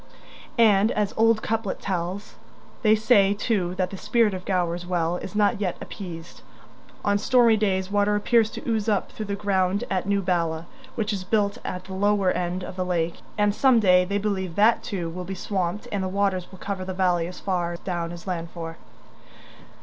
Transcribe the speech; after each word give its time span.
And, 0.57 0.89
as 0.93 1.09
the 1.11 1.15
old 1.17 1.43
couplet 1.43 1.79
tells, 1.79 2.33
they 2.81 2.95
say 2.95 3.35
too 3.35 3.75
that 3.75 3.91
the 3.91 3.97
spirit 3.97 4.33
of 4.33 4.45
Gower's 4.45 4.83
Well 4.83 5.17
is 5.17 5.35
not 5.35 5.61
yet 5.61 5.77
appeased. 5.79 6.41
On 7.05 7.19
stormy 7.19 7.55
days 7.55 7.91
water 7.91 8.15
appears 8.15 8.49
to 8.49 8.67
ooze 8.67 8.89
up 8.89 9.11
through 9.11 9.27
the 9.27 9.35
ground 9.35 9.83
at 9.91 10.07
new 10.07 10.23
Bala, 10.23 10.65
which 10.95 11.13
is 11.13 11.23
built 11.23 11.59
at 11.63 11.83
the 11.83 11.93
lower 11.93 12.31
end 12.31 12.63
of 12.63 12.77
the 12.77 12.83
lake, 12.83 13.19
and 13.37 13.53
some 13.53 13.79
day 13.79 14.03
they 14.03 14.17
believe 14.17 14.55
that 14.55 14.81
too 14.81 15.07
will 15.07 15.23
be 15.23 15.35
swamped 15.35 15.87
and 15.91 16.01
the 16.03 16.07
waters 16.09 16.47
will 16.49 16.57
cover 16.57 16.83
the 16.83 16.95
valley 16.95 17.27
as 17.27 17.39
far 17.39 17.75
down 17.77 18.11
as 18.11 18.25
Llanfor. 18.25 18.77